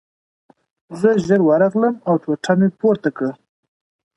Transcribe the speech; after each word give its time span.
زه 0.99 1.09
ژر 1.25 1.41
ورغلم 1.45 1.95
او 2.07 2.15
ټوټه 2.23 2.53
مې 2.59 2.67
پورته 2.79 3.09
کړه 3.17 3.31